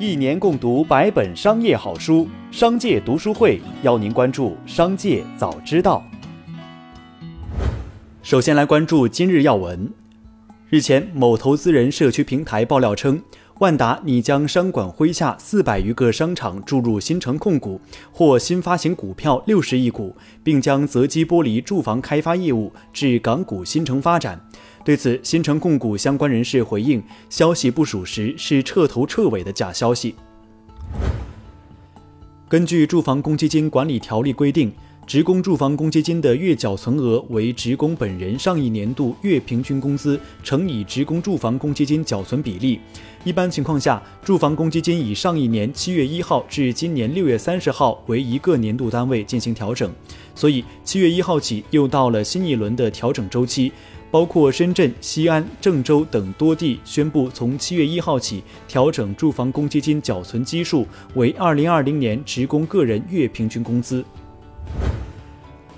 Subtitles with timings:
[0.00, 6.04] 一年共读百本商业好书，商界读书会邀您关注商界早知道。
[8.22, 9.92] 首先来关注今日要闻。
[10.68, 13.20] 日前，某投资人社区平台爆料称，
[13.58, 17.80] 万达拟将商管麾下四百余个商场注入新城控股，
[18.12, 24.40] 或新发行股票六十亿股，并将择机剥离住房开发业务至港股新城发展。
[24.88, 30.14] 对此，新城控股相关人士回应：“消息不属实，是彻头彻尾的假消息。”
[32.48, 34.72] 根据《住房公积金管理条例》规定，
[35.06, 42.80] 职工住房公积金的月缴存额为职工本人上一年度月平均工资乘以职工住房公积金缴存比例。
[43.24, 49.92] 一般情况下，住房公积金以上一年七月一号至今年六月三十号为一个年度单位进行调整，
[50.34, 53.70] 所以七月一号起又到了新一轮的调整周期。
[54.10, 64.04] 包括深圳、西安、郑州等多地宣布，从七月一号起调整住房公积金缴存基数为二零二零年职工个人月平均工资。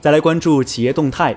[0.00, 1.36] 再来关注企业动态。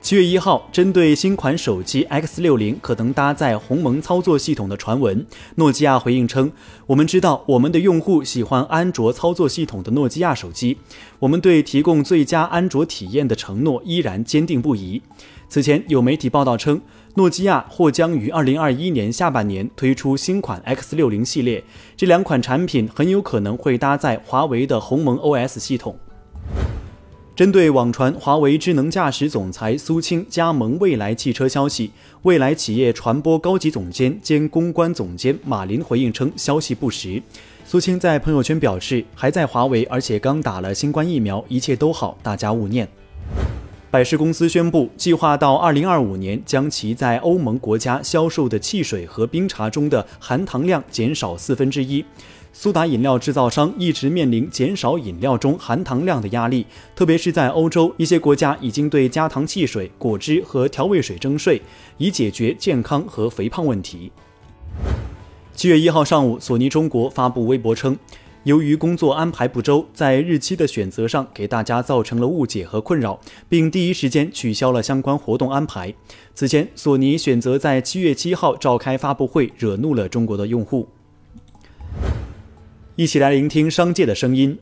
[0.00, 6.50] 七月一号，针对新款手机 X 六零可能搭载鸿蒙操作系统的传闻，诺基亚回应称
[6.88, 10.78] ：“我们知道我们的用户喜欢安卓操作系统的诺基亚手机，
[11.20, 15.00] 我们对提供最佳安卓体验的承诺依然坚定不移。”
[15.52, 16.80] 此前有媒体报道称，
[17.16, 21.62] 诺基亚或将于二零二一年下半年推出新款 X 六零系列，
[21.94, 25.94] 这两款产品很有可能会搭载华为的鸿蒙 OS 系统。
[27.36, 31.90] 针对网传华为智能驾驶总裁苏青加盟蔚来汽车消息，
[32.22, 37.22] 蔚来企业传播高级总监兼公关总监马林回应称，消息不实。
[37.66, 42.88] 苏青在朋友圈表示，还在华为，而且刚打了新冠疫苗，一切都好，大家勿念。
[43.92, 52.02] 百事公司宣布，计划到二零二五年将其在欧盟国家销售的汽水和冰茶中的含糖量减少四分之一。
[52.54, 56.64] 苏打饮料制造商一直面临减少饮料中含糖量的压力，
[56.96, 61.60] 特别是在欧洲一些国家已经对加糖汽水、果汁和调味水征税，
[61.98, 64.10] 以解决健康和肥胖问题。
[65.52, 67.94] 七月一号上午，索尼中国发布微博称。
[68.44, 75.94] 由于工作安排不周，在日期的选择上给大家造成了误解和困扰，并第一时间取消了相关活动安排。
[76.34, 80.88] 此前，索尼选择在七月七号召开发布会，惹怒了中国的用户。
[82.96, 84.58] 一起来聆听商界的声音。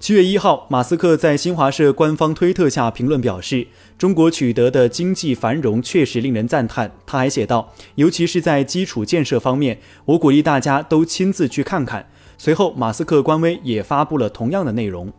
[0.00, 15.12] 七月一号，马斯克在新华社官方推特下评论表示：“中国取得的经济繁荣确实令人赞叹。”他还写道：“尤其是在基础建设方面，我鼓励大家都亲自去看看。”随后，马斯克官微也发布了同样的内容。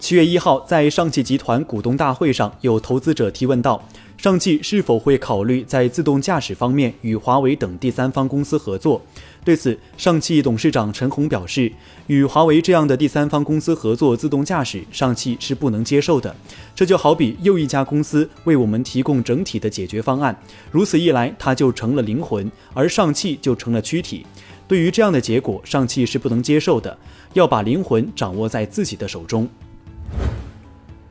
[0.00, 3.82] 七月一号，在上汽集团股东大会上，有投资者提问到
[4.18, 9.00] ：“上汽是否会考虑在自动驾驶方面与华为等第三方公司合作？”
[9.44, 11.72] 对此，上汽董事长陈红表示
[12.08, 16.34] ：“与华为这样的第三方公司合作自动驾驶，上汽是不能接受的。
[16.74, 20.38] 这就好比又一家公司为我们提供整体的解决方案，
[20.70, 24.26] 如此一来，它就成了灵魂，而上汽就成了躯体。”
[24.66, 26.96] 对于这样的结果，上汽是不能接受的，
[27.34, 29.48] 要把灵魂掌握在自己的手中。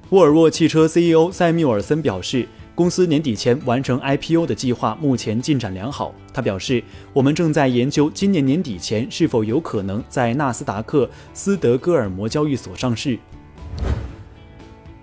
[0.10, 6.14] 沃尔沃汽车 CEO 塞缪尔森表示，公司年底前完成 IPO 的计划目前进展良好。
[6.32, 13.18] 他表示，我们正在研究今年年底前是否有可能在纳斯达克斯德哥尔摩交易所上市。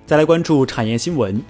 [0.06, 1.40] 再来关注产业新闻。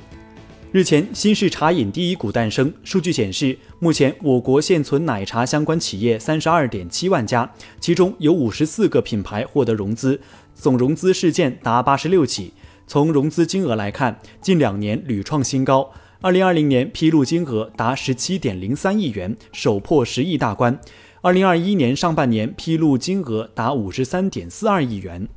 [0.72, 2.72] 日前，新式茶饮第一股诞生。
[2.84, 10.20] 数据显示，目前我国现存奶茶相关企业三十二点七万家，其中有五十四个品牌获得融资，
[10.54, 12.52] 总融资事件达八十六起。
[12.86, 15.90] 从融资金额来看，近两年屡创新高。
[16.20, 20.78] 二零二零年披露金额达十七点零三亿元，首破十亿大关。
[21.20, 25.28] 二零二一年上半年披露金额达五十三点四二亿元。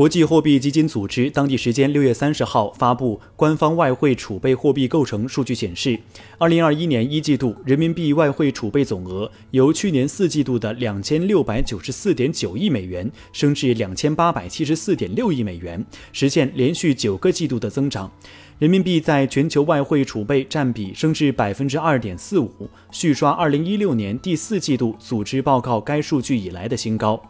[0.00, 6.00] 国际货币基金组织当地时间六月三十号发布官方外汇储备货币构成数据显示，
[6.38, 18.10] 二零二一年一季度人民币外汇储备总额由去年四季度的两千六百九十四点九亿美元升至两千八百七十四点六亿美元，实现连续九个季度的增长。
[18.58, 27.22] 人民币在全球外汇储备占比升至百分之二点四五，续刷二零一六年第四季度组织报告该数据以来的新高。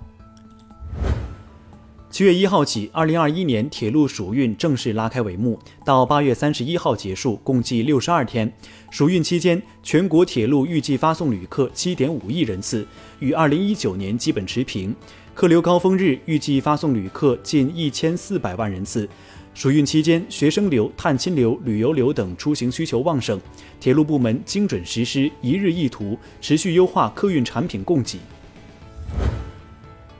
[2.10, 8.52] 七月一号起，二零二一年铁路暑运正式拉开帷幕，到八月三十一号结束，共计六十二天。
[8.90, 12.84] 暑运期间，全国铁路预计发送旅客七点五亿人次，
[13.20, 14.92] 与二零一九年基本持平。
[15.34, 19.08] 客流高峰日预计发送旅客近一千四百万人次。
[19.54, 23.40] 暑运期间，学生流、探亲流、旅游流等出行需求旺盛，
[23.78, 28.18] 铁路部门精准实施一日一图，持续优化客运产品供给。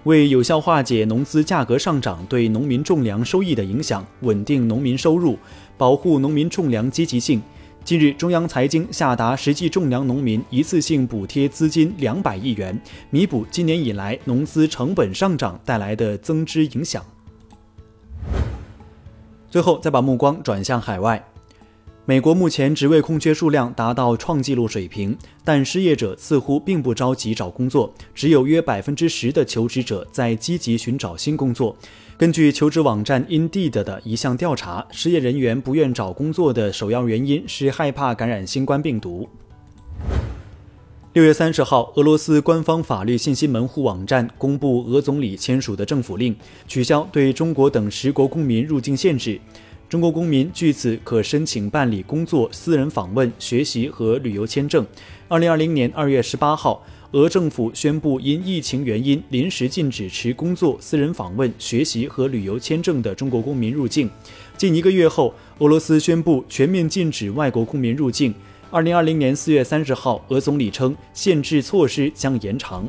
[0.04, 5.38] 为有效化解农资价格上涨对农民种粮收益的影响，稳定农民收入，
[5.76, 7.42] 保护农民种粮积极性，
[7.84, 12.80] 近日，中央财经下达实际种粮农民一次性补贴资金两百亿元，
[13.10, 17.04] 弥补今年以来农资成本上涨带来的增支影响。
[19.50, 21.29] 最后，再把目光转向海外。
[22.06, 31.76] 美国目前职位空缺数量达到创纪录水平，但失业者似乎并不着急找工作，只有约百分之十的求职者在积极寻找新工作。
[32.16, 39.28] 根据求职网站 Indeed 的一项调查，失业人员不愿找工作的首要原因是害怕感染新冠病毒。
[41.12, 46.34] 六月三十号，俄罗斯官方法律信息门户网站公布俄总理签署的政府令，
[46.66, 49.40] 取消对中国等十国公民入境限制。
[49.90, 54.86] 中国公民据此可申请办理工作、私人访问、学习和旅游签证。
[55.26, 64.08] 二零二零年二月十八号，俄政府宣布因疫情原因临时禁止持工作、私人访问、学习和旅游签证的中国公民入境。
[64.56, 68.32] 近一个月后，俄罗斯宣布全面禁止外国公民入境。
[68.70, 72.88] 二零二零年四月三十号，俄总理称限制措施将延长。